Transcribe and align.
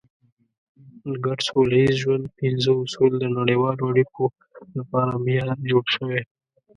د 1.11 1.13
ګډ 1.25 1.39
سوله 1.49 1.75
ییز 1.81 1.95
ژوند 2.01 2.25
پنځه 2.39 2.71
اصول 2.83 3.11
د 3.19 3.25
نړیوالو 3.39 3.83
اړیکو 3.91 4.23
لپاره 4.77 5.21
معیار 5.23 5.57
جوړ 5.71 5.85
شوی. 5.95 6.21